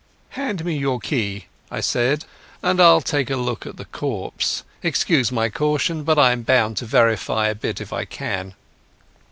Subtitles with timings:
[0.29, 2.25] "Hand me your key," I said,
[2.63, 4.63] "and I'll take a look at the corpse.
[4.81, 8.55] Excuse my caution, but I'm bound to verify a bit if I can."